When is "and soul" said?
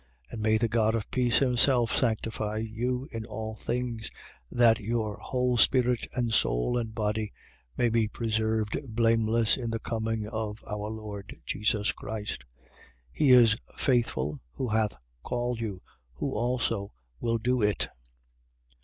6.15-6.75